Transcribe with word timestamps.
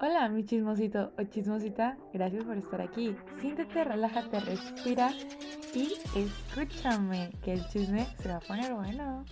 Hola, 0.00 0.28
mi 0.28 0.44
chismosito 0.44 1.12
o 1.18 1.22
chismosita, 1.24 1.96
gracias 2.12 2.44
por 2.44 2.56
estar 2.56 2.80
aquí. 2.80 3.14
Siéntete, 3.40 3.84
relájate, 3.84 4.40
respira 4.40 5.12
y 5.74 5.94
escúchame, 6.16 7.30
que 7.42 7.52
el 7.54 7.68
chisme 7.68 8.06
se 8.20 8.28
va 8.28 8.36
a 8.36 8.40
poner 8.40 8.74
bueno. 8.74 9.24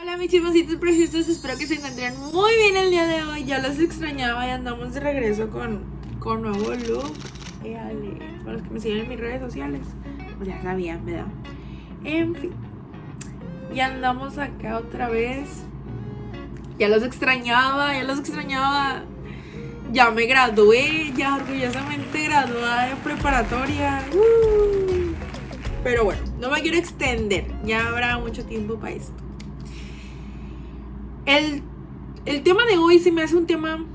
Hola 0.00 0.16
mis 0.16 0.30
chismositos 0.30 0.76
preciosos, 0.76 1.28
espero 1.28 1.58
que 1.58 1.66
se 1.66 1.74
encuentren 1.74 2.14
muy 2.32 2.52
bien 2.56 2.76
el 2.76 2.90
día 2.90 3.06
de 3.06 3.22
hoy. 3.24 3.44
Ya 3.44 3.60
los 3.60 3.78
extrañaba 3.78 4.46
y 4.46 4.50
andamos 4.50 4.94
de 4.94 5.00
regreso 5.00 5.50
con, 5.50 5.84
con 6.20 6.42
nuevo 6.42 6.72
look. 6.74 7.12
Éale, 7.64 8.18
para 8.44 8.52
los 8.54 8.62
que 8.62 8.70
me 8.70 8.80
siguen 8.80 8.98
en 9.00 9.08
mis 9.08 9.18
redes 9.18 9.40
sociales, 9.40 9.86
pues 10.36 10.48
ya 10.48 10.62
sabían, 10.62 11.04
¿verdad? 11.04 11.26
En 12.04 12.34
fin, 12.36 12.52
y 13.74 13.80
andamos 13.80 14.38
acá 14.38 14.78
otra 14.78 15.08
vez. 15.08 15.64
Ya 16.78 16.88
los 16.88 17.02
extrañaba, 17.02 17.94
ya 17.94 18.04
los 18.04 18.18
extrañaba 18.18 19.02
ya 19.96 20.10
me 20.10 20.26
gradué, 20.26 21.10
ya 21.16 21.36
orgullosamente 21.36 22.24
graduada 22.24 22.88
de 22.88 22.96
preparatoria. 22.96 24.04
Uh. 24.12 25.14
Pero 25.82 26.04
bueno, 26.04 26.20
no 26.38 26.50
me 26.50 26.60
quiero 26.60 26.76
extender, 26.76 27.46
ya 27.64 27.88
habrá 27.88 28.18
mucho 28.18 28.44
tiempo 28.44 28.78
para 28.78 28.92
esto. 28.92 29.14
El, 31.24 31.62
el 32.26 32.42
tema 32.42 32.66
de 32.66 32.76
hoy 32.76 32.98
se 32.98 33.10
me 33.10 33.22
hace 33.22 33.36
un 33.36 33.46
tema 33.46 33.86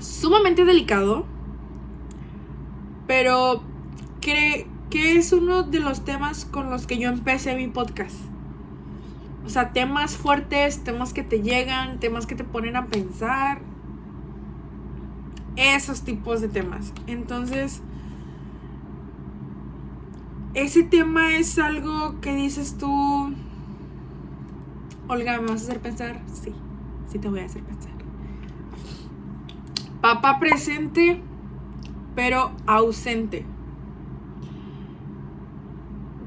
sumamente 0.00 0.64
delicado, 0.64 1.24
pero 3.06 3.62
que, 4.20 4.66
que 4.90 5.18
es 5.18 5.32
uno 5.32 5.62
de 5.62 5.78
los 5.78 6.04
temas 6.04 6.44
con 6.46 6.68
los 6.68 6.88
que 6.88 6.98
yo 6.98 7.10
empecé 7.10 7.54
mi 7.54 7.68
podcast. 7.68 8.16
O 9.44 9.50
sea, 9.50 9.72
temas 9.72 10.16
fuertes, 10.16 10.82
temas 10.82 11.12
que 11.12 11.22
te 11.22 11.42
llegan, 11.42 12.00
temas 12.00 12.26
que 12.26 12.34
te 12.34 12.42
ponen 12.42 12.74
a 12.74 12.86
pensar 12.86 13.60
esos 15.56 16.02
tipos 16.02 16.40
de 16.40 16.48
temas. 16.48 16.92
Entonces, 17.06 17.82
ese 20.54 20.82
tema 20.82 21.36
es 21.36 21.58
algo 21.58 22.20
que 22.20 22.34
dices 22.34 22.76
tú, 22.78 23.34
Olga, 25.08 25.40
¿me 25.40 25.48
vas 25.48 25.62
a 25.62 25.64
hacer 25.64 25.80
pensar? 25.80 26.22
Sí, 26.32 26.52
sí 27.10 27.18
te 27.18 27.28
voy 27.28 27.40
a 27.40 27.44
hacer 27.44 27.62
pensar. 27.62 27.92
Papá 30.00 30.38
presente, 30.38 31.20
pero 32.14 32.52
ausente. 32.66 33.44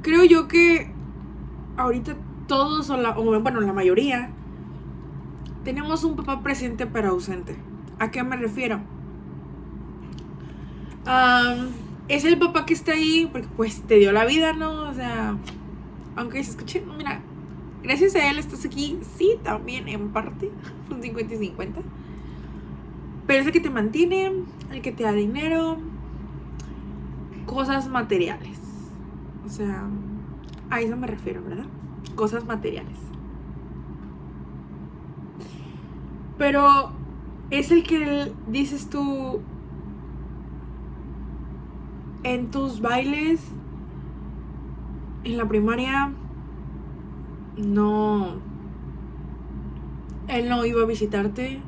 Creo 0.02 0.24
yo 0.26 0.48
que 0.48 0.92
ahorita 1.78 2.16
todos, 2.48 2.90
o, 2.90 2.98
la, 2.98 3.12
bueno, 3.12 3.62
la 3.62 3.74
mayoría, 3.74 4.30
tenemos 5.64 6.04
un 6.04 6.16
papá 6.16 6.42
presente 6.42 6.88
pero 6.88 7.10
ausente. 7.10 7.58
¿A 8.00 8.12
qué 8.12 8.24
me 8.24 8.38
refiero? 8.38 8.80
Es 12.08 12.26
el 12.26 12.38
papá 12.38 12.66
que 12.66 12.74
está 12.74 12.94
ahí 12.94 13.28
porque 13.32 13.48
pues 13.56 13.82
te 13.84 13.96
dio 13.96 14.12
la 14.12 14.26
vida, 14.26 14.54
¿no? 14.54 14.90
O 14.90 14.94
sea, 14.94 15.38
aunque 16.16 16.44
se 16.44 16.52
escuche, 16.52 16.84
mira, 16.98 17.22
gracias 17.84 18.16
a 18.16 18.30
él 18.30 18.40
estás 18.40 18.66
aquí, 18.66 19.00
sí, 19.18 19.38
también 19.44 19.88
en 19.88 20.10
parte, 20.10 20.52
un 20.90 21.02
50 21.02 21.34
y 21.34 21.38
50. 21.38 21.82
Pero 23.28 23.42
es 23.42 23.46
el 23.46 23.54
que 23.54 23.60
te 23.60 23.70
mantiene, 23.70 24.32
el 24.72 24.82
que 24.82 24.92
te 24.92 25.04
da 25.04 25.12
dinero, 25.12 25.78
cosas 27.46 27.88
materiales. 27.88 28.60
O 29.46 29.50
sea, 29.50 29.88
a 30.70 30.82
eso 30.82 30.96
me 30.98 31.08
refiero, 31.08 31.44
¿verdad? 31.44 31.66
Cosas 32.16 32.46
materiales. 32.46 32.98
Pero 36.38 36.92
es 37.50 37.72
el 37.72 37.84
que 37.84 38.32
dices 38.48 38.90
tú, 38.90 39.42
en 42.24 42.52
tus 42.52 42.82
bailes 42.82 43.42
en 45.24 45.38
la 45.38 45.48
primaria 45.48 46.12
no 47.58 48.36
él 50.28 50.50
no 50.50 50.66
iba 50.66 50.82
a 50.82 50.86
visitarte 50.86 51.62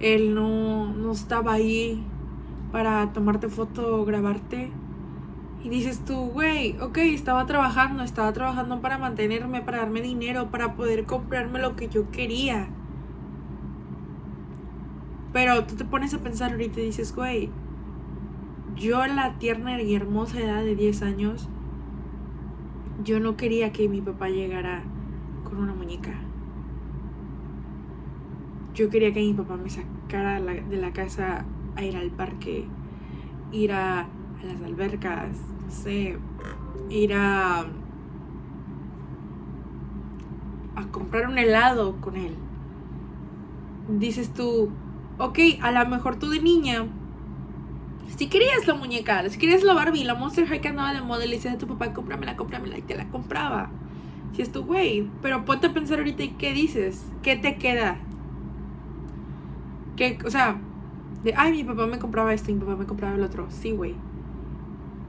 él 0.00 0.34
no, 0.34 0.92
no 0.92 1.12
estaba 1.12 1.52
ahí 1.52 2.04
para 2.72 3.12
tomarte 3.12 3.48
foto 3.48 4.04
grabarte 4.04 4.72
y 5.64 5.70
dices 5.70 6.04
tú, 6.04 6.26
güey, 6.26 6.78
ok, 6.78 6.98
estaba 6.98 7.46
trabajando, 7.46 8.02
estaba 8.02 8.34
trabajando 8.34 8.82
para 8.82 8.98
mantenerme, 8.98 9.62
para 9.62 9.78
darme 9.78 10.02
dinero, 10.02 10.50
para 10.50 10.74
poder 10.74 11.06
comprarme 11.06 11.58
lo 11.58 11.74
que 11.74 11.88
yo 11.88 12.10
quería. 12.10 12.68
Pero 15.32 15.64
tú 15.64 15.74
te 15.74 15.86
pones 15.86 16.12
a 16.12 16.18
pensar 16.18 16.52
ahorita 16.52 16.80
y 16.80 16.84
dices, 16.84 17.14
güey, 17.14 17.48
yo 18.76 19.00
a 19.00 19.08
la 19.08 19.38
tierna 19.38 19.80
y 19.80 19.94
hermosa 19.94 20.40
edad 20.40 20.62
de 20.62 20.74
10 20.74 21.02
años, 21.02 21.48
yo 23.02 23.20
no 23.20 23.36
quería 23.36 23.72
que 23.72 23.88
mi 23.88 24.00
papá 24.00 24.28
llegara 24.28 24.82
con 25.44 25.58
una 25.58 25.74
muñeca. 25.74 26.12
Yo 28.74 28.90
quería 28.90 29.12
que 29.12 29.20
mi 29.20 29.34
papá 29.34 29.56
me 29.56 29.70
sacara 29.70 30.40
de 30.40 30.76
la 30.76 30.92
casa 30.92 31.44
a 31.76 31.82
ir 31.82 31.96
al 31.96 32.10
parque, 32.10 32.66
ir 33.52 33.72
a, 33.72 34.08
las 34.44 34.62
albercas, 34.62 35.38
no 35.64 35.70
sé, 35.70 36.18
ir 36.90 37.14
a, 37.14 37.60
a 40.76 40.86
comprar 40.90 41.28
un 41.28 41.38
helado 41.38 42.00
con 42.00 42.16
él. 42.16 42.34
Dices 43.88 44.32
tú, 44.34 44.70
ok, 45.18 45.38
a 45.62 45.70
lo 45.70 45.88
mejor 45.88 46.16
tú 46.16 46.28
de 46.30 46.40
niña 46.40 46.86
si 48.16 48.28
querías 48.28 48.66
la 48.66 48.74
muñeca, 48.74 49.28
si 49.28 49.38
querías 49.38 49.62
la 49.62 49.74
Barbie, 49.74 50.04
la 50.04 50.14
Monster 50.14 50.46
High 50.46 50.60
que 50.60 50.68
andaba 50.68 50.92
de 50.92 51.00
moda, 51.00 51.24
le 51.26 51.36
decías 51.36 51.54
a 51.54 51.58
tu 51.58 51.66
papá, 51.66 51.92
cómpramela, 51.92 52.36
cómpramela, 52.36 52.78
y 52.78 52.82
te 52.82 52.96
la 52.96 53.08
compraba. 53.08 53.70
Si 54.34 54.42
es 54.42 54.52
tu 54.52 54.64
güey. 54.64 55.08
Pero 55.22 55.44
ponte 55.44 55.68
a 55.68 55.72
pensar 55.72 55.98
ahorita, 55.98 56.22
¿y 56.22 56.28
qué 56.30 56.52
dices? 56.52 57.06
¿Qué 57.22 57.36
te 57.36 57.56
queda? 57.56 57.98
¿Qué, 59.96 60.18
o 60.24 60.30
sea, 60.30 60.60
de, 61.22 61.34
ay, 61.36 61.52
mi 61.52 61.64
papá 61.64 61.86
me 61.86 61.98
compraba 61.98 62.34
esto, 62.34 62.52
mi 62.52 62.58
papá 62.58 62.76
me 62.76 62.86
compraba 62.86 63.14
el 63.14 63.22
otro. 63.22 63.46
Sí, 63.48 63.70
güey. 63.70 63.94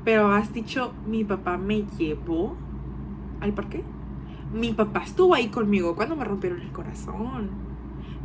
Pero 0.03 0.31
has 0.31 0.53
dicho, 0.53 0.94
mi 1.07 1.23
papá 1.23 1.57
me 1.57 1.83
llevó 1.97 2.56
al 3.41 3.53
parque. 3.53 3.83
Mi 4.53 4.72
papá 4.72 5.03
estuvo 5.03 5.33
ahí 5.33 5.47
conmigo 5.47 5.95
cuando 5.95 6.16
me 6.16 6.23
rompieron 6.23 6.62
el 6.62 6.72
corazón. 6.72 7.50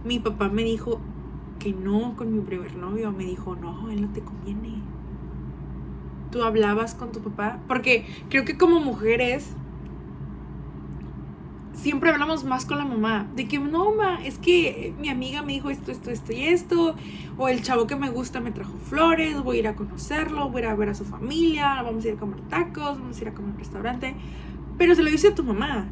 Mi 0.04 0.18
papá 0.18 0.48
me 0.48 0.62
dijo, 0.62 1.00
que 1.60 1.72
no 1.72 2.16
con 2.16 2.34
mi 2.34 2.40
primer 2.40 2.74
novio. 2.74 3.12
Me 3.12 3.24
dijo, 3.24 3.54
no, 3.54 3.88
él 3.90 4.02
no 4.02 4.08
te 4.08 4.22
conviene. 4.22 4.82
Tú 6.32 6.42
hablabas 6.42 6.96
con 6.96 7.12
tu 7.12 7.20
papá. 7.20 7.60
Porque 7.68 8.04
creo 8.28 8.44
que 8.44 8.58
como 8.58 8.80
mujeres 8.80 9.54
siempre 11.74 12.10
hablamos 12.10 12.42
más 12.42 12.66
con 12.66 12.78
la 12.78 12.84
mamá. 12.84 13.28
De 13.36 13.46
que 13.46 13.60
no, 13.60 13.94
ma, 13.94 14.24
es 14.24 14.38
que 14.38 14.92
mi 14.98 15.08
amiga 15.08 15.42
me 15.42 15.52
dijo 15.52 15.70
esto, 15.70 15.92
esto, 15.92 16.10
esto 16.10 16.32
y 16.32 16.46
esto. 16.46 16.96
O 17.38 17.48
el 17.48 17.62
chavo 17.62 17.86
que 17.86 17.94
me 17.94 18.10
gusta 18.10 18.40
me 18.40 18.50
trajo 18.50 18.76
flores. 18.78 19.40
Voy 19.42 19.58
a 19.58 19.60
ir 19.60 19.68
a 19.68 19.76
conocerlo. 19.76 20.48
Voy 20.48 20.62
a 20.62 20.64
ir 20.64 20.70
a 20.70 20.74
ver 20.74 20.88
a 20.88 20.94
su 20.94 21.04
familia. 21.04 21.82
Vamos 21.82 22.04
a 22.04 22.08
ir 22.08 22.14
a 22.14 22.18
comer 22.18 22.40
tacos. 22.48 22.98
Vamos 22.98 23.18
a 23.18 23.22
ir 23.22 23.28
a 23.28 23.34
comer 23.34 23.52
un 23.52 23.58
restaurante. 23.58 24.16
Pero 24.78 24.94
se 24.94 25.02
lo 25.02 25.10
dice 25.10 25.28
a 25.28 25.34
tu 25.34 25.44
mamá. 25.44 25.86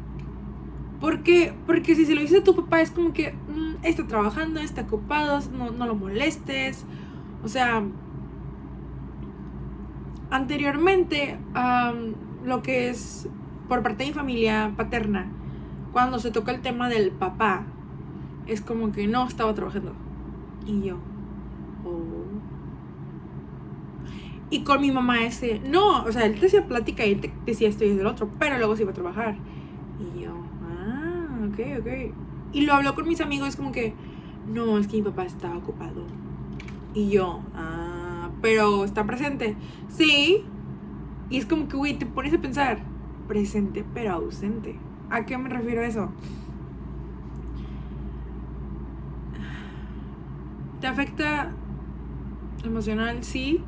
Porque, 0.99 1.53
porque 1.65 1.95
si 1.95 2.05
se 2.05 2.13
lo 2.13 2.21
dice 2.21 2.39
a 2.39 2.43
tu 2.43 2.55
papá 2.55 2.81
es 2.81 2.91
como 2.91 3.13
que 3.13 3.31
mm, 3.31 3.68
está 3.83 4.07
trabajando, 4.07 4.59
está 4.59 4.81
ocupado, 4.81 5.39
no, 5.51 5.71
no 5.71 5.85
lo 5.87 5.95
molestes. 5.95 6.85
O 7.43 7.47
sea, 7.47 7.83
anteriormente, 10.29 11.37
lo 12.45 12.61
que 12.61 12.89
es 12.89 13.29
por 13.67 13.83
parte 13.83 14.03
de 14.03 14.09
mi 14.09 14.13
familia 14.13 14.73
paterna, 14.75 15.31
cuando 15.93 16.19
se 16.19 16.31
toca 16.31 16.51
el 16.51 16.61
tema 16.61 16.89
del 16.89 17.11
papá, 17.11 17.63
es 18.47 18.61
como 18.61 18.91
que 18.91 19.07
no 19.07 19.27
estaba 19.27 19.53
trabajando. 19.53 19.93
Y 20.65 20.81
yo, 20.83 20.97
oh. 21.85 22.25
Y 24.51 24.63
con 24.63 24.81
mi 24.81 24.91
mamá 24.91 25.23
ese, 25.23 25.59
no, 25.59 26.03
o 26.03 26.11
sea, 26.11 26.25
él 26.25 26.39
te 26.39 26.47
hacía 26.47 26.65
plática 26.65 27.05
y 27.05 27.11
él 27.13 27.21
te 27.21 27.31
decía 27.45 27.69
esto 27.69 27.85
y 27.85 27.95
del 27.95 28.07
otro, 28.07 28.29
pero 28.39 28.57
luego 28.57 28.75
se 28.75 28.81
iba 28.81 28.91
a 28.91 28.95
trabajar. 28.95 29.35
Y 29.99 30.21
yo, 30.21 30.31
ok, 30.31 31.59
ok. 31.79 32.28
Y 32.51 32.61
lo 32.61 32.73
habló 32.73 32.95
con 32.95 33.07
mis 33.07 33.21
amigos, 33.21 33.55
como 33.55 33.71
que, 33.71 33.93
no, 34.47 34.77
es 34.77 34.87
que 34.87 34.97
mi 34.97 35.03
papá 35.03 35.25
estaba 35.25 35.57
ocupado. 35.57 36.05
Y 36.93 37.09
yo, 37.09 37.41
ah, 37.55 38.29
pero 38.41 38.83
está 38.83 39.05
presente. 39.05 39.55
Sí. 39.89 40.43
Y 41.29 41.37
es 41.37 41.45
como 41.45 41.67
que, 41.67 41.77
güey, 41.77 41.97
te 41.97 42.05
pones 42.05 42.33
a 42.33 42.39
pensar, 42.39 42.79
presente 43.27 43.85
pero 43.93 44.13
ausente. 44.13 44.79
¿A 45.09 45.25
qué 45.25 45.37
me 45.37 45.49
refiero 45.49 45.81
a 45.81 45.85
eso? 45.85 46.09
¿Te 50.81 50.87
afecta 50.87 51.51
emocional? 52.63 53.23
Sí. 53.23 53.61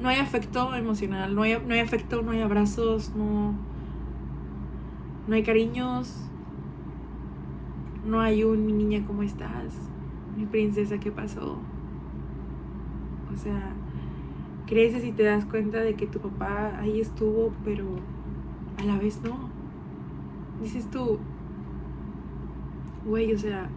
No 0.00 0.08
hay 0.08 0.16
afecto 0.16 0.74
emocional, 0.74 1.34
no 1.34 1.42
hay, 1.42 1.60
no 1.66 1.74
hay 1.74 1.80
afecto, 1.80 2.22
no 2.22 2.30
hay 2.30 2.40
abrazos, 2.40 3.12
no, 3.14 3.52
no 5.28 5.34
hay 5.34 5.42
cariños, 5.42 6.30
no 8.04 8.20
hay 8.20 8.44
un, 8.44 8.66
mi 8.66 8.72
niña, 8.72 9.04
¿cómo 9.06 9.22
estás? 9.22 9.74
Mi 10.36 10.46
princesa, 10.46 10.98
¿qué 10.98 11.10
pasó? 11.10 11.58
O 13.32 13.36
sea, 13.36 13.74
creces 14.66 15.04
y 15.04 15.12
te 15.12 15.22
das 15.22 15.44
cuenta 15.44 15.80
de 15.80 15.94
que 15.94 16.06
tu 16.06 16.20
papá 16.20 16.78
ahí 16.78 17.00
estuvo, 17.00 17.52
pero 17.64 17.84
a 18.78 18.84
la 18.84 18.98
vez 18.98 19.20
no. 19.22 19.50
Dices 20.62 20.90
tú, 20.90 21.18
güey, 23.06 23.32
o 23.32 23.38
sea, 23.38 23.68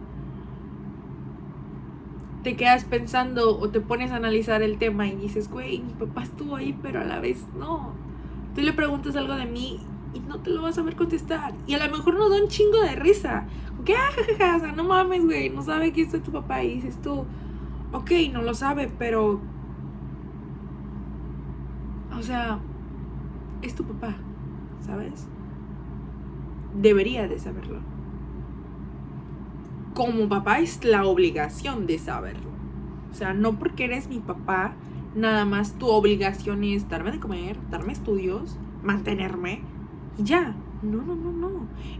te 2.42 2.56
quedas 2.56 2.84
pensando 2.84 3.58
o 3.58 3.70
te 3.70 3.80
pones 3.80 4.10
a 4.10 4.16
analizar 4.16 4.62
el 4.62 4.78
tema 4.78 5.06
y 5.08 5.16
dices, 5.16 5.50
güey, 5.50 5.80
mi 5.80 5.92
papá 5.94 6.22
estuvo 6.22 6.56
ahí, 6.56 6.78
pero 6.82 7.00
a 7.00 7.04
la 7.04 7.20
vez 7.20 7.46
no. 7.58 7.92
Tú 8.54 8.60
le 8.60 8.72
preguntas 8.72 9.16
algo 9.16 9.34
de 9.34 9.46
mí 9.46 9.80
y 10.14 10.20
no 10.20 10.38
te 10.38 10.50
lo 10.50 10.62
vas 10.62 10.78
a 10.78 10.82
ver 10.82 10.96
contestar. 10.96 11.54
Y 11.66 11.74
a 11.74 11.86
lo 11.86 11.96
mejor 11.96 12.14
nos 12.14 12.30
da 12.30 12.40
un 12.40 12.48
chingo 12.48 12.80
de 12.80 12.94
risa. 12.94 13.46
¿Qué? 13.84 13.94
Ah, 13.96 14.56
o 14.56 14.60
sea, 14.60 14.72
no 14.72 14.84
mames, 14.84 15.24
güey, 15.24 15.50
no 15.50 15.62
sabe 15.62 15.92
que 15.92 16.08
soy 16.08 16.20
tu 16.20 16.30
papá. 16.30 16.62
Y 16.62 16.76
dices 16.76 17.00
tú, 17.02 17.24
ok, 17.92 18.10
no 18.32 18.42
lo 18.42 18.54
sabe, 18.54 18.90
pero... 18.98 19.40
O 22.16 22.22
sea, 22.22 22.60
es 23.62 23.74
tu 23.74 23.84
papá, 23.84 24.14
¿sabes? 24.86 25.26
Debería 26.74 27.28
de 27.28 27.38
saberlo. 27.38 27.80
Como 29.94 30.28
papá 30.28 30.60
es 30.60 30.84
la 30.84 31.04
obligación 31.04 31.86
de 31.86 31.98
saberlo. 31.98 32.50
O 33.10 33.14
sea, 33.14 33.34
no 33.34 33.58
porque 33.58 33.84
eres 33.84 34.08
mi 34.08 34.20
papá, 34.20 34.74
nada 35.14 35.44
más 35.44 35.72
tu 35.74 35.88
obligación 35.88 36.64
es 36.64 36.88
darme 36.88 37.12
de 37.12 37.20
comer, 37.20 37.56
darme 37.70 37.92
estudios, 37.92 38.56
mantenerme 38.82 39.62
ya. 40.18 40.54
No, 40.82 41.02
no, 41.02 41.14
no, 41.14 41.32
no. 41.32 41.48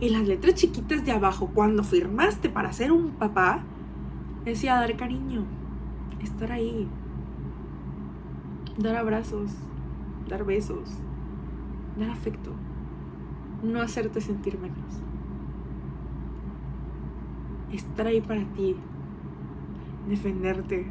En 0.00 0.12
las 0.12 0.26
letras 0.28 0.54
chiquitas 0.54 1.04
de 1.04 1.12
abajo, 1.12 1.50
cuando 1.54 1.82
firmaste 1.84 2.50
para 2.50 2.72
ser 2.72 2.92
un 2.92 3.12
papá, 3.12 3.62
decía 4.44 4.74
dar 4.74 4.94
cariño, 4.96 5.44
estar 6.22 6.52
ahí, 6.52 6.86
dar 8.76 8.96
abrazos, 8.96 9.52
dar 10.28 10.44
besos, 10.44 10.98
dar 11.98 12.10
afecto, 12.10 12.50
no 13.62 13.80
hacerte 13.80 14.20
sentir 14.20 14.58
menos. 14.58 15.00
Estar 17.72 18.06
ahí 18.06 18.20
para 18.20 18.44
ti, 18.52 18.76
defenderte 20.08 20.86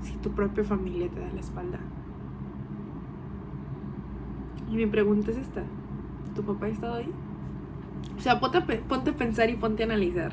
si 0.00 0.12
tu 0.18 0.30
propia 0.30 0.64
familia 0.64 1.08
te 1.08 1.20
da 1.20 1.32
la 1.32 1.40
espalda. 1.40 1.80
Y 4.70 4.76
mi 4.76 4.86
pregunta 4.86 5.30
es 5.32 5.36
esta, 5.36 5.64
¿tu 6.34 6.42
papá 6.42 6.66
ha 6.66 6.68
estado 6.68 6.94
ahí? 6.94 7.10
O 8.16 8.20
sea, 8.20 8.40
ponte 8.40 8.58
a, 8.58 8.66
ponte 8.66 9.10
a 9.10 9.14
pensar 9.14 9.50
y 9.50 9.56
ponte 9.56 9.82
a 9.82 9.86
analizar. 9.86 10.32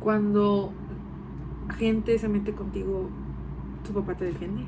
Cuando 0.00 0.72
gente 1.76 2.18
se 2.18 2.28
mete 2.28 2.52
contigo, 2.52 3.08
tu 3.86 3.92
papá 3.92 4.14
te 4.14 4.24
defiende. 4.24 4.64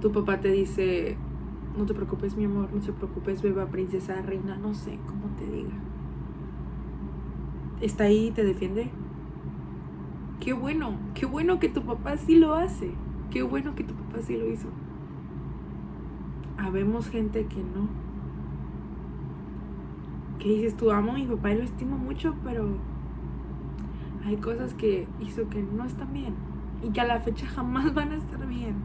Tu 0.00 0.10
papá 0.12 0.40
te 0.40 0.50
dice, 0.50 1.16
no 1.76 1.86
te 1.86 1.94
preocupes 1.94 2.36
mi 2.36 2.44
amor, 2.44 2.70
no 2.72 2.80
te 2.80 2.92
preocupes 2.92 3.42
beba, 3.42 3.66
princesa, 3.66 4.20
reina, 4.22 4.56
no 4.56 4.74
sé 4.74 4.98
cómo 5.06 5.26
te 5.36 5.46
diga. 5.46 5.74
Está 7.80 8.04
ahí 8.04 8.28
y 8.28 8.30
te 8.30 8.44
defiende. 8.44 8.90
Qué 10.40 10.52
bueno, 10.52 10.96
qué 11.14 11.26
bueno 11.26 11.58
que 11.58 11.68
tu 11.68 11.82
papá 11.82 12.16
sí 12.16 12.36
lo 12.36 12.54
hace. 12.54 12.92
Qué 13.30 13.42
bueno 13.42 13.74
que 13.74 13.84
tu 13.84 13.94
papá 13.94 14.22
sí 14.22 14.36
lo 14.36 14.50
hizo. 14.50 14.68
Habemos 16.60 17.08
gente 17.08 17.46
que 17.46 17.56
no. 17.56 17.88
Que 20.38 20.48
dices, 20.48 20.76
tú 20.76 20.90
amo 20.90 21.12
a 21.12 21.14
mi 21.14 21.26
papá 21.26 21.52
y 21.52 21.58
lo 21.58 21.64
estimo 21.64 21.96
mucho, 21.96 22.34
pero 22.44 22.76
hay 24.24 24.36
cosas 24.36 24.74
que 24.74 25.06
hizo 25.20 25.48
que 25.48 25.62
no 25.62 25.84
están 25.84 26.12
bien 26.12 26.34
y 26.82 26.90
que 26.90 27.00
a 27.00 27.04
la 27.04 27.20
fecha 27.20 27.46
jamás 27.46 27.94
van 27.94 28.12
a 28.12 28.16
estar 28.16 28.46
bien. 28.46 28.76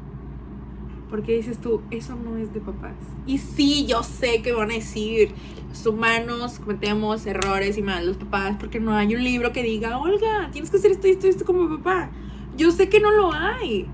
Porque 1.10 1.36
dices 1.36 1.60
tú, 1.60 1.82
eso 1.92 2.16
no 2.16 2.38
es 2.38 2.54
de 2.54 2.62
papás. 2.62 2.96
Y 3.26 3.38
sí, 3.38 3.86
yo 3.86 4.04
sé 4.04 4.42
que 4.42 4.54
van 4.54 4.72
a 4.72 4.76
decir, 4.76 5.34
los 5.70 5.86
humanos 5.86 6.60
cometemos 6.60 7.26
errores 7.26 7.78
y 7.78 7.82
mal 7.82 8.08
los 8.08 8.18
papás 8.18 8.56
porque 8.60 8.80
no 8.80 8.94
hay 8.94 9.16
un 9.16 9.24
libro 9.24 9.52
que 9.52 9.62
diga, 9.64 9.98
Olga, 9.98 10.50
tienes 10.52 10.72
que 10.72 10.78
hacer 10.78 10.92
esto 10.92 11.08
y 11.08 11.12
esto 11.12 11.28
y 11.28 11.30
esto 11.30 11.46
como 11.46 11.70
papá. 11.78 12.10
Yo 12.58 12.72
sé 12.72 12.90
que 12.90 13.00
no 13.00 13.12
lo 13.12 13.34
hay. 13.34 13.88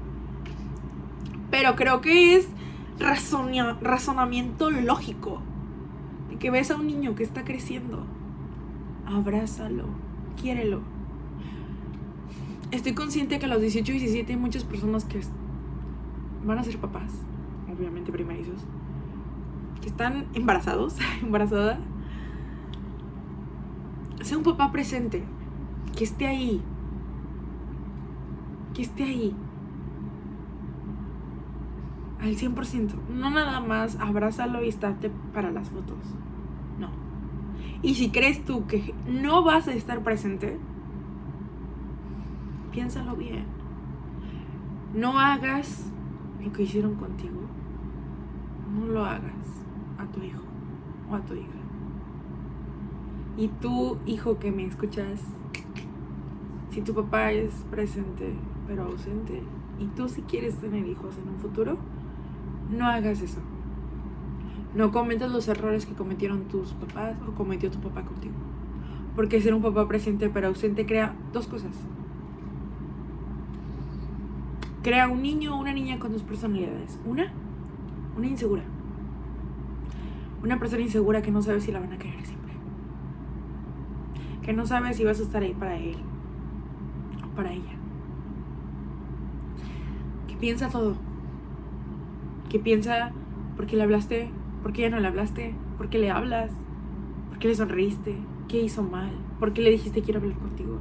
Pero 1.50 1.76
creo 1.76 2.00
que 2.00 2.36
es 2.36 2.48
razonamiento 3.02 4.70
lógico. 4.70 5.42
De 6.30 6.38
que 6.38 6.52
ves 6.52 6.72
a 6.72 6.76
un 6.76 6.88
niño 6.88 7.16
que 7.16 7.24
está 7.24 7.44
creciendo. 7.44 8.06
Abrázalo, 9.06 9.86
quiérelo 10.40 10.82
estoy 12.72 12.94
consciente 12.94 13.38
que 13.38 13.46
a 13.46 13.50
los 13.50 13.62
18 13.62 13.92
y 13.92 14.00
17 14.00 14.34
hay 14.34 14.40
muchas 14.40 14.64
personas 14.64 15.06
que 15.06 15.22
van 16.46 16.58
a 16.58 16.64
ser 16.64 16.78
papás, 16.78 17.12
obviamente 17.72 18.12
primerizos, 18.12 18.62
que 19.82 19.88
están 19.90 20.28
embarazados, 20.34 20.96
embarazada. 21.22 21.80
Sea 24.22 24.38
un 24.38 24.44
papá 24.44 24.72
presente, 24.72 25.24
que 25.96 26.04
esté 26.04 26.28
ahí, 26.28 26.62
que 28.74 28.82
esté 28.82 29.04
ahí. 29.04 29.36
Al 32.22 32.36
100%. 32.36 32.94
No 33.10 33.30
nada 33.30 33.60
más 33.60 33.98
abrázalo 34.00 34.64
y 34.64 34.70
estate 34.70 35.12
para 35.34 35.52
las 35.52 35.70
fotos. 35.70 35.98
No. 36.80 36.90
Y 37.82 37.96
si 37.96 38.12
crees 38.12 38.46
tú 38.46 38.68
que 38.68 38.94
no 39.08 39.44
vas 39.44 39.68
a 39.68 39.74
estar 39.74 40.04
presente, 40.04 40.60
piénsalo 42.72 43.16
bien. 43.16 43.46
No 44.94 45.20
hagas 45.20 45.92
lo 46.44 46.52
que 46.52 46.64
hicieron 46.64 46.96
contigo. 46.96 47.42
No 48.74 48.86
lo 48.88 49.06
hagas 49.06 49.66
a 49.98 50.06
tu 50.06 50.22
hijo 50.22 50.44
o 51.10 51.16
a 51.16 51.22
tu 51.22 51.34
hija. 51.34 51.50
Y 53.38 53.48
tú, 53.48 53.98
hijo 54.06 54.38
que 54.38 54.52
me 54.52 54.66
escuchas, 54.66 55.22
si 56.70 56.82
tu 56.82 56.94
papá 56.94 57.32
es 57.32 57.66
presente 57.70 58.34
pero 58.68 58.84
ausente 58.84 59.42
y 59.80 59.88
tú 59.88 60.08
si 60.08 60.22
quieres 60.22 60.58
tener 60.58 60.88
hijos 60.88 61.18
en 61.18 61.30
un 61.30 61.40
futuro, 61.40 61.78
no 62.72 62.88
hagas 62.88 63.22
eso. 63.22 63.40
No 64.74 64.92
cometas 64.92 65.32
los 65.32 65.48
errores 65.48 65.86
que 65.86 65.94
cometieron 65.94 66.46
tus 66.46 66.74
papás 66.74 67.16
o 67.28 67.34
cometió 67.34 67.70
tu 67.70 67.80
papá 67.80 68.04
contigo. 68.04 68.36
Porque 69.16 69.42
ser 69.42 69.54
un 69.54 69.62
papá 69.62 69.88
presente 69.88 70.30
pero 70.30 70.48
ausente 70.48 70.86
crea 70.86 71.14
dos 71.34 71.48
cosas 71.48 71.74
crea 74.82 75.08
un 75.08 75.22
niño 75.22 75.56
o 75.56 75.60
una 75.60 75.74
niña 75.74 76.00
con 76.00 76.12
dos 76.12 76.24
personalidades. 76.24 77.00
Una, 77.06 77.32
una 78.18 78.28
insegura. 78.28 78.64
Una 80.44 80.60
persona 80.60 80.82
insegura 80.82 81.22
que 81.22 81.32
no 81.32 81.42
sabe 81.42 81.62
si 81.62 81.72
la 81.72 81.80
van 81.80 81.94
a 81.94 81.98
querer 81.98 82.26
siempre. 82.26 82.54
Que 84.42 84.54
no 84.54 84.66
sabe 84.66 84.94
si 84.94 85.04
vas 85.04 85.20
a 85.20 85.24
estar 85.24 85.44
ahí 85.44 85.54
para 85.54 85.78
él 85.78 85.98
o 87.24 87.36
para 87.36 87.54
ella. 87.54 87.74
Que 90.28 90.36
piensa 90.36 90.70
todo. 90.70 90.96
Que 92.52 92.60
piensa 92.60 93.14
por 93.56 93.66
qué 93.66 93.78
le 93.78 93.84
hablaste, 93.84 94.30
por 94.62 94.74
qué 94.74 94.84
ya 94.84 94.90
no 94.90 95.00
le 95.00 95.08
hablaste, 95.08 95.56
por 95.78 95.88
qué 95.90 95.98
le 95.98 96.12
hablas, 96.12 96.52
por 97.30 97.40
qué 97.40 97.48
le 97.48 97.56
sonreíste, 97.56 98.18
qué 98.50 98.62
hizo 98.62 98.84
mal, 98.84 99.12
por 99.40 99.54
qué 99.54 99.62
le 99.62 99.72
dijiste 99.72 100.02
quiero 100.02 100.20
hablar 100.20 100.38
contigo. 100.38 100.78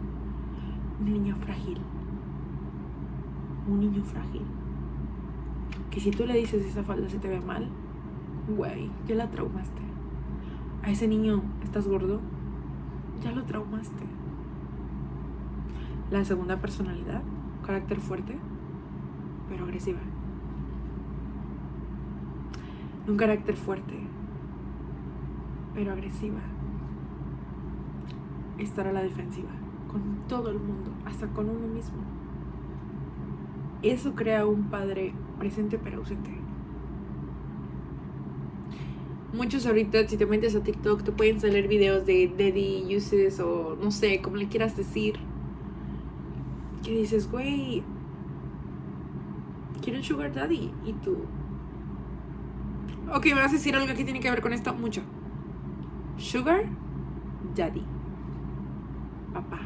Una 1.00 1.10
niña 1.10 1.36
frágil 1.36 1.78
un 3.70 3.80
niño 3.80 4.02
frágil. 4.04 4.42
Que 5.90 6.00
si 6.00 6.10
tú 6.10 6.26
le 6.26 6.34
dices 6.34 6.64
esa 6.64 6.82
falda 6.82 7.08
se 7.08 7.18
te 7.18 7.28
ve 7.28 7.40
mal, 7.40 7.68
güey, 8.48 8.90
ya 9.06 9.14
la 9.14 9.30
traumaste. 9.30 9.82
A 10.82 10.90
ese 10.90 11.08
niño 11.08 11.42
estás 11.62 11.86
gordo, 11.86 12.20
ya 13.22 13.32
lo 13.32 13.44
traumaste. 13.44 14.04
La 16.10 16.24
segunda 16.24 16.60
personalidad, 16.60 17.22
carácter 17.64 18.00
fuerte, 18.00 18.36
pero 19.48 19.64
agresiva. 19.64 20.00
Un 23.10 23.16
carácter 23.16 23.56
fuerte, 23.56 23.94
pero 25.74 25.92
agresiva. 25.92 26.40
Estar 28.58 28.86
a 28.86 28.92
la 28.92 29.02
defensiva, 29.02 29.50
con 29.90 30.28
todo 30.28 30.50
el 30.50 30.58
mundo, 30.58 30.92
hasta 31.04 31.26
con 31.28 31.48
uno 31.48 31.66
mismo 31.66 32.20
eso 33.82 34.14
crea 34.14 34.46
un 34.46 34.64
padre 34.64 35.14
presente 35.38 35.78
pero 35.82 35.98
ausente. 35.98 36.30
Muchos 39.32 39.64
ahorita, 39.64 40.06
si 40.08 40.16
te 40.16 40.26
metes 40.26 40.56
a 40.56 40.62
TikTok, 40.62 41.02
te 41.02 41.12
pueden 41.12 41.40
salir 41.40 41.68
videos 41.68 42.04
de 42.04 42.28
daddy 42.28 42.94
uses 42.96 43.38
o 43.40 43.78
no 43.80 43.90
sé, 43.90 44.20
como 44.20 44.36
le 44.36 44.48
quieras 44.48 44.76
decir. 44.76 45.14
Que 46.82 46.90
dices, 46.90 47.30
güey, 47.30 47.84
quiero 49.82 50.00
un 50.00 50.04
sugar 50.04 50.34
daddy. 50.34 50.72
Y 50.84 50.92
tú. 50.94 51.18
Ok, 53.12 53.26
me 53.26 53.34
vas 53.34 53.50
a 53.50 53.54
decir 53.54 53.74
algo 53.74 53.94
que 53.94 54.04
tiene 54.04 54.20
que 54.20 54.30
ver 54.30 54.40
con 54.40 54.52
esto. 54.52 54.74
Mucho. 54.74 55.02
Sugar 56.16 56.64
daddy. 57.54 57.84
Papá. 59.32 59.60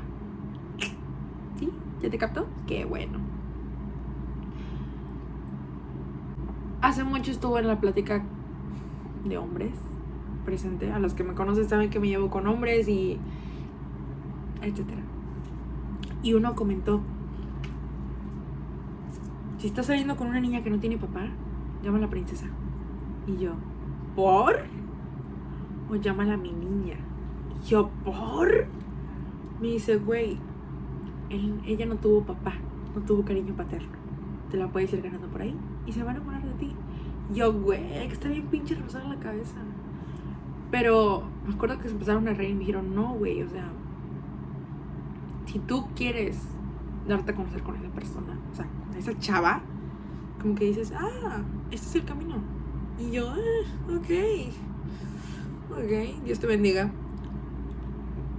¿Sí? 1.58 1.70
¿Ya 2.00 2.10
te 2.10 2.18
captó? 2.18 2.46
Qué 2.66 2.84
bueno. 2.84 3.34
hace 6.84 7.02
mucho 7.02 7.30
estuvo 7.30 7.58
en 7.58 7.66
la 7.66 7.80
plática 7.80 8.22
de 9.24 9.38
hombres 9.38 9.72
presente. 10.44 10.92
A 10.92 10.98
los 10.98 11.14
que 11.14 11.24
me 11.24 11.32
conocen 11.32 11.68
saben 11.68 11.88
que 11.88 11.98
me 11.98 12.08
llevo 12.08 12.28
con 12.28 12.46
hombres 12.46 12.88
y 12.88 13.18
etcétera. 14.60 15.00
Y 16.22 16.34
uno 16.34 16.54
comentó, 16.54 17.00
si 19.58 19.66
estás 19.66 19.86
saliendo 19.86 20.16
con 20.16 20.28
una 20.28 20.40
niña 20.40 20.62
que 20.62 20.70
no 20.70 20.78
tiene 20.78 20.98
papá, 20.98 21.26
llama 21.82 21.98
a 21.98 22.02
la 22.02 22.10
princesa. 22.10 22.46
Y 23.26 23.36
yo, 23.38 23.52
¿por? 24.14 24.56
O 25.90 25.96
llámala 25.96 26.36
mi 26.36 26.52
niña. 26.52 26.96
Yo, 27.66 27.90
¿por? 28.04 28.66
Me 29.60 29.68
dice, 29.68 29.96
güey, 29.96 30.38
ella 31.30 31.86
no 31.86 31.96
tuvo 31.96 32.22
papá, 32.22 32.54
no 32.94 33.00
tuvo 33.02 33.24
cariño 33.24 33.54
paterno. 33.54 33.88
Te 34.50 34.56
la 34.56 34.68
puedes 34.68 34.92
ir 34.92 35.02
ganando 35.02 35.26
por 35.28 35.42
ahí 35.42 35.56
y 35.86 35.92
se 35.92 36.02
van 36.02 36.16
a 36.16 36.18
enamorar 36.18 36.42
de 36.42 36.52
ti. 36.54 36.74
Yo, 37.32 37.52
güey, 37.52 38.06
que 38.06 38.12
está 38.12 38.28
bien 38.28 38.46
pinche 38.46 38.74
rosada 38.74 39.08
la 39.08 39.18
cabeza. 39.18 39.56
Pero 40.70 41.22
me 41.46 41.54
acuerdo 41.54 41.78
que 41.78 41.88
se 41.88 41.94
empezaron 41.94 42.28
a 42.28 42.34
reír 42.34 42.50
y 42.50 42.54
me 42.54 42.60
dijeron, 42.60 42.94
no, 42.94 43.14
güey, 43.14 43.42
o 43.42 43.48
sea, 43.48 43.70
si 45.46 45.58
tú 45.60 45.86
quieres 45.94 46.42
darte 47.08 47.32
a 47.32 47.34
conocer 47.34 47.62
con 47.62 47.76
esa 47.76 47.88
persona, 47.88 48.38
o 48.52 48.54
sea, 48.54 48.66
con 48.66 48.98
esa 48.98 49.18
chava, 49.18 49.62
como 50.40 50.54
que 50.54 50.66
dices, 50.66 50.92
ah, 50.96 51.42
este 51.70 51.86
es 51.86 51.94
el 51.96 52.04
camino. 52.04 52.36
Y 52.98 53.10
yo, 53.10 53.28
ah, 53.28 53.94
ok, 53.96 54.10
ok, 55.70 56.24
Dios 56.24 56.38
te 56.38 56.46
bendiga. 56.46 56.90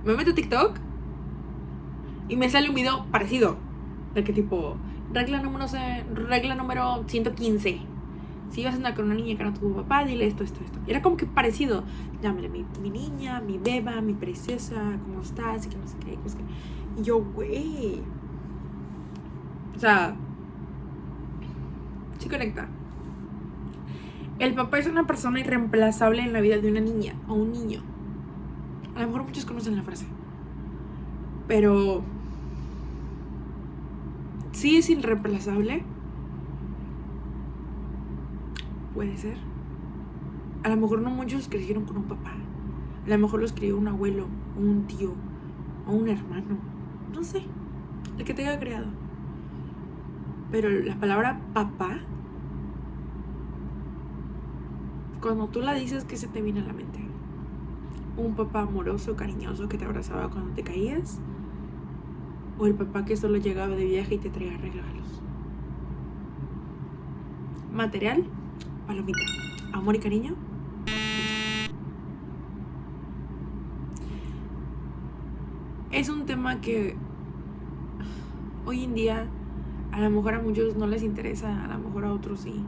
Me 0.05 0.15
meto 0.15 0.31
a 0.31 0.35
TikTok 0.35 0.77
y 2.29 2.35
me 2.35 2.50
sale 2.50 2.69
un 2.69 2.75
video 2.75 3.05
parecido. 3.12 3.57
De 4.13 4.24
que 4.24 4.31
tipo, 4.31 4.77
regla 5.12 5.41
número, 5.41 5.65
regla 6.13 6.55
número 6.55 7.03
115. 7.07 7.81
Si 8.51 8.63
vas 8.63 8.74
a 8.74 8.77
andar 8.77 8.95
con 8.95 9.05
una 9.05 9.15
niña 9.15 9.38
que 9.38 9.43
no 9.43 9.53
tuvo 9.53 9.75
papá, 9.83 10.05
dile 10.05 10.27
esto, 10.27 10.43
esto, 10.43 10.63
esto. 10.63 10.79
Y 10.88 10.91
era 10.91 11.01
como 11.01 11.17
que 11.17 11.25
parecido. 11.25 11.83
Llámale 12.21 12.47
mi, 12.47 12.65
niña, 12.89 13.41
mi 13.41 13.57
beba, 13.57 14.00
mi 14.01 14.13
preciosa, 14.13 14.97
¿cómo 15.03 15.21
estás? 15.21 15.65
Y 15.65 15.69
que 15.69 15.77
no 15.77 15.88
sé 15.88 15.97
qué. 16.00 16.17
Y 16.97 17.03
yo, 17.03 17.21
güey. 17.21 18.01
O 19.75 19.79
sea, 19.79 20.15
sí 22.19 22.29
conecta. 22.29 22.69
El 24.37 24.53
papá 24.53 24.79
es 24.79 24.87
una 24.87 25.07
persona 25.07 25.39
irreemplazable 25.39 26.21
en 26.21 26.33
la 26.33 26.41
vida 26.41 26.57
de 26.57 26.69
una 26.69 26.81
niña 26.81 27.13
o 27.27 27.35
un 27.35 27.51
niño. 27.51 27.81
A 28.95 29.01
lo 29.01 29.07
mejor 29.07 29.23
muchos 29.23 29.45
conocen 29.45 29.77
la 29.77 29.83
frase. 29.83 30.05
Pero 31.47 32.03
sí 34.51 34.77
es 34.77 34.89
irreemplazable. 34.89 35.83
Puede 38.93 39.17
ser. 39.17 39.37
A 40.63 40.69
lo 40.69 40.77
mejor 40.77 41.01
no 41.01 41.11
muchos 41.11 41.47
crecieron 41.47 41.85
con 41.85 41.97
un 41.97 42.03
papá. 42.03 42.31
A 43.05 43.09
lo 43.09 43.17
mejor 43.17 43.41
los 43.41 43.53
crió 43.53 43.77
un 43.77 43.87
abuelo, 43.87 44.27
un 44.57 44.87
tío, 44.87 45.13
o 45.87 45.91
un 45.91 46.09
hermano. 46.09 46.57
No 47.13 47.23
sé. 47.23 47.43
El 48.17 48.25
que 48.25 48.33
te 48.33 48.47
haya 48.47 48.59
creado. 48.59 48.87
Pero 50.51 50.69
la 50.69 50.95
palabra 50.95 51.39
papá, 51.53 51.99
cuando 55.25 55.48
tú 55.48 55.60
la 55.60 55.74
dices, 55.74 56.05
¿qué 56.05 56.17
se 56.17 56.27
te 56.27 56.39
viene 56.39 56.60
a 56.60 56.65
la 56.65 56.74
mente? 56.74 57.00
Un 58.15 58.36
papá 58.36 58.62
amoroso, 58.62 59.15
cariñoso 59.15 59.67
que 59.67 59.75
te 59.75 59.84
abrazaba 59.84 60.29
cuando 60.29 60.53
te 60.53 60.62
caías 60.62 61.20
o 62.60 62.67
el 62.67 62.75
papá 62.75 63.05
que 63.05 63.17
solo 63.17 63.38
llegaba 63.38 63.75
de 63.75 63.86
viaje 63.86 64.13
y 64.13 64.17
te 64.20 64.29
traía 64.29 64.55
regalos. 64.55 65.24
Material, 67.74 68.24
palomita. 68.86 69.17
Amor 69.74 69.96
y 69.96 70.00
cariño. 70.00 70.36
Es 75.91 76.08
un 76.08 76.27
tema 76.27 76.62
que 76.62 76.96
hoy 78.67 78.84
en 78.84 78.94
día 78.94 79.25
a 79.91 80.01
lo 80.01 80.12
mejor 80.12 80.36
a 80.36 80.39
muchos 80.39 80.75
no 80.75 80.86
les 80.86 81.01
interesa, 81.01 81.63
a 81.65 81.67
lo 81.67 81.79
mejor 81.79 82.05
a 82.05 82.13
otros 82.13 82.41
sí. 82.41 82.63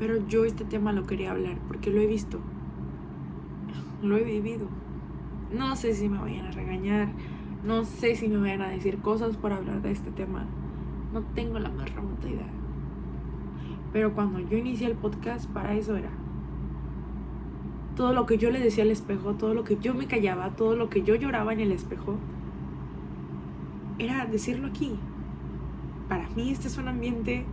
Pero 0.00 0.26
yo 0.26 0.46
este 0.46 0.64
tema 0.64 0.92
lo 0.92 1.06
quería 1.06 1.30
hablar 1.30 1.58
porque 1.68 1.90
lo 1.90 2.00
he 2.00 2.06
visto. 2.06 2.40
Lo 4.02 4.16
he 4.16 4.24
vivido. 4.24 4.66
No 5.56 5.76
sé 5.76 5.94
si 5.94 6.08
me 6.08 6.18
vayan 6.18 6.46
a 6.46 6.50
regañar, 6.50 7.12
no 7.64 7.84
sé 7.84 8.16
si 8.16 8.26
me 8.26 8.38
vayan 8.38 8.62
a 8.62 8.68
decir 8.68 8.98
cosas 8.98 9.36
por 9.36 9.52
hablar 9.52 9.82
de 9.82 9.92
este 9.92 10.10
tema. 10.10 10.46
No 11.12 11.22
tengo 11.34 11.58
la 11.58 11.68
más 11.68 11.94
remota 11.94 12.28
idea. 12.28 12.48
Pero 13.92 14.14
cuando 14.14 14.38
yo 14.40 14.56
inicié 14.56 14.86
el 14.86 14.96
podcast, 14.96 15.50
para 15.50 15.74
eso 15.74 15.96
era. 15.96 16.10
Todo 17.94 18.14
lo 18.14 18.24
que 18.24 18.38
yo 18.38 18.50
le 18.50 18.60
decía 18.60 18.84
al 18.84 18.90
espejo, 18.90 19.34
todo 19.34 19.52
lo 19.52 19.64
que 19.64 19.76
yo 19.76 19.92
me 19.92 20.06
callaba, 20.06 20.50
todo 20.56 20.76
lo 20.76 20.88
que 20.88 21.02
yo 21.02 21.14
lloraba 21.14 21.52
en 21.52 21.60
el 21.60 21.72
espejo, 21.72 22.16
era 23.98 24.24
decirlo 24.24 24.68
aquí. 24.68 24.98
Para 26.08 26.26
mí 26.30 26.50
este 26.50 26.68
es 26.68 26.78
un 26.78 26.88
ambiente 26.88 27.44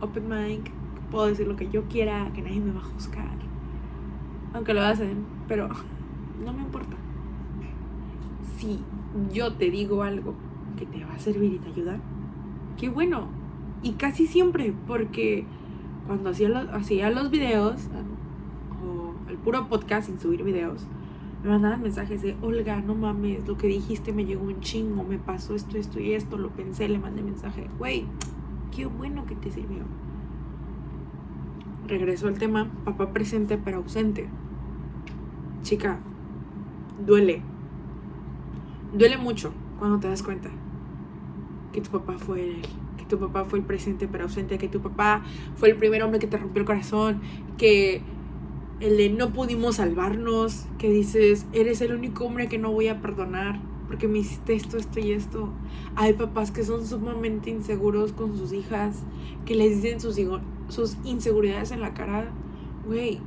open 0.00 0.28
mic, 0.28 0.70
puedo 1.10 1.26
decir 1.26 1.46
lo 1.46 1.56
que 1.56 1.68
yo 1.68 1.84
quiera, 1.84 2.30
que 2.34 2.42
nadie 2.42 2.60
me 2.60 2.72
va 2.72 2.80
a 2.80 2.84
juzgar. 2.84 3.36
Aunque 4.52 4.74
lo 4.74 4.82
hacen, 4.82 5.24
pero 5.48 5.68
no 6.44 6.52
me 6.52 6.62
importa 6.62 6.96
si 8.56 8.80
yo 9.32 9.52
te 9.52 9.70
digo 9.70 10.02
algo 10.02 10.34
que 10.78 10.86
te 10.86 11.04
va 11.04 11.14
a 11.14 11.18
servir 11.18 11.54
y 11.54 11.58
te 11.58 11.68
ayuda, 11.68 11.98
qué 12.76 12.88
bueno. 12.88 13.28
Y 13.82 13.92
casi 13.92 14.26
siempre, 14.26 14.74
porque 14.86 15.44
cuando 16.06 16.30
hacía 16.30 16.48
los, 16.48 16.68
hacía 16.70 17.10
los 17.10 17.30
videos 17.30 17.88
o 18.82 19.30
el 19.30 19.36
puro 19.36 19.68
podcast 19.68 20.08
sin 20.08 20.18
subir 20.18 20.42
videos, 20.42 20.86
me 21.42 21.50
mandaban 21.50 21.82
mensajes 21.82 22.22
de, 22.22 22.36
Olga, 22.42 22.80
no 22.80 22.94
mames, 22.94 23.46
lo 23.46 23.56
que 23.56 23.68
dijiste 23.68 24.12
me 24.12 24.24
llegó 24.24 24.44
un 24.44 24.60
chingo, 24.60 25.04
me 25.04 25.18
pasó 25.18 25.54
esto, 25.54 25.76
esto 25.76 26.00
y 26.00 26.12
esto, 26.12 26.36
lo 26.38 26.50
pensé, 26.50 26.88
le 26.88 26.98
mandé 26.98 27.22
mensaje, 27.22 27.68
güey, 27.78 28.06
qué 28.74 28.86
bueno 28.86 29.26
que 29.26 29.36
te 29.36 29.50
sirvió. 29.50 29.84
Regreso 31.86 32.28
al 32.28 32.38
tema, 32.38 32.70
papá 32.84 33.12
presente 33.12 33.58
pero 33.58 33.78
ausente. 33.78 34.28
Chica, 35.62 35.98
duele, 37.04 37.42
Duele 38.92 39.18
mucho 39.18 39.52
cuando 39.78 39.98
te 39.98 40.08
das 40.08 40.22
cuenta 40.22 40.48
que 41.72 41.80
tu 41.82 41.90
papá 41.90 42.16
fue 42.16 42.44
él, 42.44 42.62
que 42.96 43.04
tu 43.04 43.18
papá 43.18 43.44
fue 43.44 43.58
el 43.58 43.64
presente 43.64 44.08
pero 44.08 44.24
ausente, 44.24 44.56
que 44.56 44.68
tu 44.68 44.80
papá 44.80 45.22
fue 45.56 45.70
el 45.70 45.76
primer 45.76 46.02
hombre 46.02 46.18
que 46.18 46.26
te 46.26 46.38
rompió 46.38 46.60
el 46.60 46.66
corazón, 46.66 47.20
que 47.58 48.00
el 48.80 48.96
de 48.96 49.10
no 49.10 49.32
pudimos 49.32 49.76
salvarnos, 49.76 50.66
que 50.78 50.88
dices, 50.88 51.46
eres 51.52 51.82
el 51.82 51.94
único 51.94 52.24
hombre 52.24 52.48
que 52.48 52.56
no 52.56 52.72
voy 52.72 52.88
a 52.88 53.02
perdonar 53.02 53.60
porque 53.86 54.08
me 54.08 54.18
hiciste 54.18 54.54
esto, 54.54 54.78
esto 54.78 54.98
y 54.98 55.12
esto. 55.12 55.50
Hay 55.94 56.14
papás 56.14 56.50
que 56.50 56.64
son 56.64 56.86
sumamente 56.86 57.50
inseguros 57.50 58.12
con 58.12 58.36
sus 58.36 58.52
hijas, 58.52 59.02
que 59.44 59.54
les 59.54 59.82
dicen 59.82 60.00
sus, 60.00 60.16
sus 60.68 60.96
inseguridades 61.04 61.70
en 61.70 61.80
la 61.80 61.94
cara. 61.94 62.30
Güey, 62.86 63.20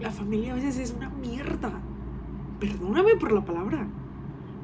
la 0.00 0.10
familia 0.10 0.52
a 0.52 0.56
veces 0.56 0.78
es 0.78 0.94
una 0.96 1.10
mierda. 1.10 1.72
Perdóname 2.60 3.16
por 3.16 3.32
la 3.32 3.44
palabra. 3.44 3.86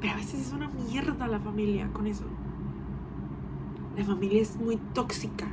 Pero 0.01 0.15
a 0.15 0.17
veces 0.17 0.47
es 0.47 0.53
una 0.53 0.69
mierda 0.69 1.27
la 1.29 1.41
familia 1.41 1.89
con 1.93 2.07
eso. 2.07 2.25
La 3.97 4.05
familia 4.05 4.41
es 4.41 4.57
muy 4.57 4.77
tóxica. 4.95 5.47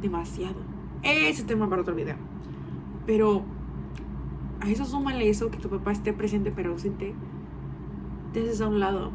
Demasiado. 0.00 0.56
Ese 1.02 1.44
tema 1.44 1.68
para 1.68 1.82
otro 1.82 1.94
video. 1.94 2.16
Pero 3.06 3.42
a 4.60 4.68
eso 4.70 4.84
súmale 4.84 5.28
eso, 5.28 5.50
que 5.50 5.58
tu 5.58 5.68
papá 5.68 5.92
esté 5.92 6.12
presente 6.12 6.52
pero 6.54 6.72
ausente. 6.72 7.14
Te 8.32 8.42
haces 8.42 8.60
a 8.60 8.68
un 8.68 8.80
lado 8.80 9.10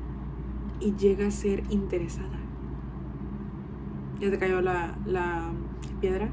y 0.80 0.94
llega 0.96 1.28
a 1.28 1.32
ser 1.32 1.64
interesada. 1.70 2.41
Ya 4.22 4.30
te 4.30 4.38
cayó 4.38 4.62
la, 4.62 4.96
la 5.06 5.52
piedra. 6.00 6.30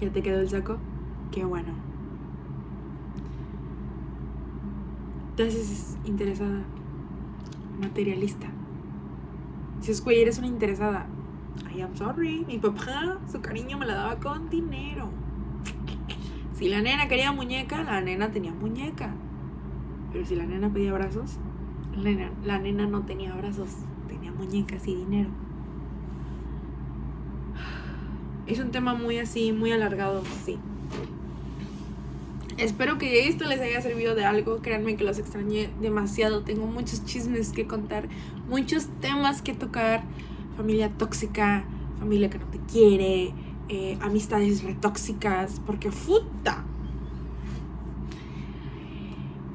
Ya 0.00 0.10
te 0.10 0.22
quedó 0.22 0.40
el 0.40 0.48
saco. 0.48 0.78
Qué 1.30 1.44
bueno. 1.44 1.86
Entonces 5.30 5.98
interesada, 6.06 6.62
materialista. 7.78 8.46
Si 9.82 9.90
es 9.90 10.02
güey, 10.02 10.22
eres 10.22 10.38
una 10.38 10.46
interesada. 10.46 11.06
I 11.76 11.82
am 11.82 11.94
sorry. 11.94 12.42
Mi 12.46 12.56
papá, 12.56 13.18
su 13.30 13.42
cariño 13.42 13.76
me 13.76 13.84
la 13.84 13.96
daba 13.96 14.16
con 14.18 14.48
dinero. 14.48 15.10
Si 16.54 16.70
la 16.70 16.80
nena 16.80 17.06
quería 17.06 17.32
muñeca, 17.32 17.84
la 17.84 18.00
nena 18.00 18.30
tenía 18.30 18.54
muñeca. 18.54 19.14
Pero 20.10 20.24
si 20.24 20.36
la 20.36 20.46
nena 20.46 20.72
pedía 20.72 20.94
brazos, 20.94 21.36
la 21.94 22.04
nena, 22.04 22.30
la 22.42 22.58
nena 22.58 22.86
no 22.86 23.02
tenía 23.02 23.34
brazos, 23.34 23.76
tenía 24.08 24.32
muñecas 24.32 24.88
y 24.88 24.94
dinero. 24.94 25.28
Es 28.46 28.60
un 28.60 28.70
tema 28.70 28.94
muy 28.94 29.18
así, 29.18 29.52
muy 29.52 29.72
alargado, 29.72 30.22
sí. 30.44 30.58
Espero 32.58 32.96
que 32.96 33.28
esto 33.28 33.44
les 33.44 33.60
haya 33.60 33.82
servido 33.82 34.14
de 34.14 34.24
algo. 34.24 34.62
Créanme 34.62 34.96
que 34.96 35.04
los 35.04 35.18
extrañé 35.18 35.68
demasiado. 35.80 36.42
Tengo 36.42 36.66
muchos 36.66 37.04
chismes 37.04 37.52
que 37.52 37.66
contar, 37.66 38.08
muchos 38.48 38.86
temas 39.00 39.42
que 39.42 39.52
tocar. 39.52 40.04
Familia 40.56 40.90
tóxica, 40.90 41.64
familia 41.98 42.30
que 42.30 42.38
no 42.38 42.46
te 42.46 42.58
quiere, 42.60 43.34
eh, 43.68 43.98
amistades 44.00 44.62
retóxicas, 44.62 45.60
porque 45.66 45.90
puta. 45.90 46.64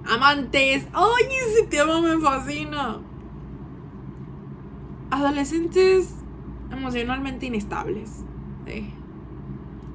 Amantes, 0.06 0.86
¡ay, 0.94 1.24
ese 1.48 1.68
tema 1.68 2.02
me 2.02 2.20
fascina! 2.20 3.00
Adolescentes 5.10 6.14
emocionalmente 6.72 7.48
inestables. 7.48 8.24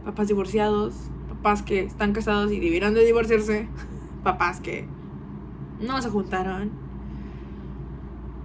Papás 0.04 0.28
divorciados, 0.28 0.94
papás 1.28 1.62
que 1.62 1.80
están 1.80 2.12
casados 2.12 2.52
y 2.52 2.60
debieron 2.60 2.94
de 2.94 3.04
divorciarse, 3.04 3.68
papás 4.24 4.60
que 4.60 4.86
no 5.80 6.00
se 6.00 6.10
juntaron. 6.10 6.70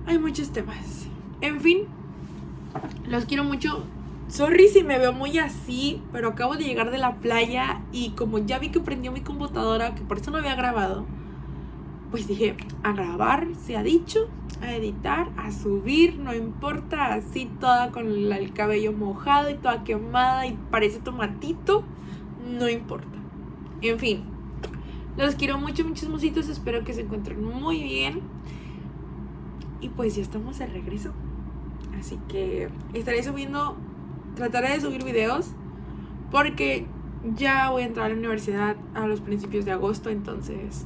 Hay 0.06 0.18
muchos 0.20 0.52
temas. 0.52 1.08
En 1.42 1.62
fin, 1.62 1.86
los 3.08 3.26
quiero 3.26 3.44
mucho. 3.44 3.86
Sorry 4.28 4.70
si 4.70 4.84
me 4.84 4.98
veo 4.98 5.12
muy 5.12 5.38
así, 5.40 6.02
pero 6.14 6.30
acabo 6.30 6.56
de 6.56 6.64
llegar 6.64 6.90
de 6.90 6.98
la 6.98 7.16
playa 7.16 7.82
y 7.92 8.12
como 8.12 8.38
ya 8.38 8.60
vi 8.60 8.70
que 8.70 8.80
prendió 8.80 9.12
mi 9.12 9.22
computadora, 9.22 9.94
que 9.94 10.02
por 10.04 10.20
eso 10.20 10.32
no 10.32 10.38
había 10.38 10.56
grabado, 10.56 11.06
pues 12.12 12.28
dije, 12.28 12.56
a 12.84 12.92
grabar, 12.92 13.48
se 13.66 13.78
ha 13.78 13.84
dicho, 13.84 14.30
a 14.62 14.76
editar, 14.76 15.30
a 15.38 15.52
subir, 15.52 16.20
no 16.20 16.36
importa, 16.36 17.14
así 17.14 17.50
toda 17.60 17.92
con 17.92 18.08
el, 18.08 18.32
el 18.32 18.54
cabello 18.54 18.94
mojado 18.94 19.50
y 19.50 19.56
toda 19.56 19.84
quemada 19.84 20.46
y 20.46 20.58
parece 20.70 21.00
tomatito, 21.00 21.84
no 22.46 22.70
importa. 22.70 23.18
En 23.82 23.98
fin, 23.98 24.24
los 25.18 25.36
quiero 25.36 25.58
mucho, 25.58 25.86
muchos 25.86 26.10
mositos, 26.10 26.48
espero 26.50 26.84
que 26.84 26.94
se 26.94 27.02
encuentren 27.02 27.44
muy 27.44 27.82
bien. 27.82 28.22
Y 29.82 29.90
pues 29.90 30.16
ya 30.16 30.22
estamos 30.22 30.60
de 30.60 30.68
regreso. 30.68 31.12
Así 32.00 32.20
que 32.28 32.70
estaré 32.94 33.24
subiendo, 33.24 33.76
trataré 34.36 34.70
de 34.70 34.82
subir 34.82 35.04
videos 35.04 35.52
porque 36.32 36.86
ya 37.36 37.70
voy 37.70 37.84
a 37.84 37.86
entrar 37.86 38.08
a 38.08 38.10
la 38.10 38.16
universidad 38.16 38.76
a 38.94 39.06
los 39.06 39.22
principios 39.22 39.66
de 39.66 39.72
agosto, 39.72 40.10
entonces 40.10 40.86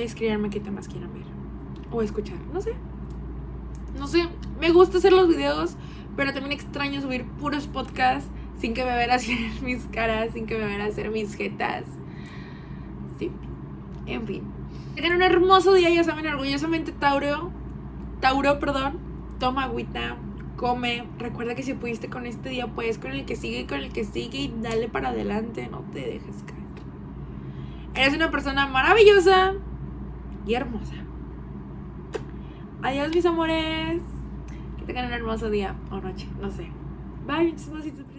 escribirme 0.00 0.50
qué 0.50 0.60
temas 0.60 0.88
quieran 0.88 1.12
ver 1.12 1.32
o 1.92 2.02
escuchar, 2.02 2.38
no 2.52 2.60
sé. 2.60 2.74
No 3.98 4.06
sé, 4.06 4.26
me 4.58 4.70
gusta 4.70 4.98
hacer 4.98 5.12
los 5.12 5.28
videos, 5.28 5.76
pero 6.16 6.32
también 6.32 6.52
extraño 6.52 7.00
subir 7.00 7.24
puros 7.24 7.66
podcasts 7.66 8.30
sin 8.58 8.74
que 8.74 8.84
me 8.84 8.96
vean 8.96 9.10
hacer 9.10 9.36
mis 9.62 9.84
caras, 9.86 10.32
sin 10.32 10.46
que 10.46 10.56
me 10.56 10.64
vean 10.64 10.80
hacer 10.80 11.10
mis 11.10 11.34
jetas. 11.34 11.84
Sí, 13.18 13.30
en 14.06 14.26
fin. 14.26 14.42
Tengan 14.94 15.16
un 15.16 15.22
hermoso 15.22 15.74
día, 15.74 15.90
ya 15.90 16.04
saben, 16.04 16.26
orgullosamente 16.26 16.92
Tauro. 16.92 17.50
Tauro, 18.20 18.58
perdón. 18.58 18.98
Toma 19.38 19.64
agüita, 19.64 20.16
come. 20.56 21.04
Recuerda 21.18 21.54
que 21.54 21.62
si 21.62 21.74
pudiste 21.74 22.08
con 22.08 22.26
este 22.26 22.50
día, 22.50 22.68
puedes 22.68 22.98
con 22.98 23.10
el 23.10 23.24
que 23.24 23.36
sigue 23.36 23.66
con 23.66 23.78
el 23.78 23.92
que 23.92 24.04
sigue 24.04 24.38
y 24.38 24.54
dale 24.62 24.88
para 24.88 25.08
adelante, 25.08 25.68
no 25.70 25.80
te 25.92 26.00
dejes 26.00 26.42
caer. 26.46 26.62
Eres 27.94 28.14
una 28.14 28.30
persona 28.30 28.66
maravillosa 28.66 29.54
y 30.46 30.54
hermosa. 30.54 30.94
Adiós, 32.82 33.14
mis 33.14 33.26
amores. 33.26 34.02
Que 34.78 34.84
tengan 34.84 35.06
un 35.06 35.12
hermoso 35.12 35.50
día 35.50 35.76
o 35.90 36.00
noche, 36.00 36.26
no 36.40 36.50
sé. 36.50 36.68
Bye, 37.26 37.52
mis 37.52 37.70
besitos. 37.70 38.11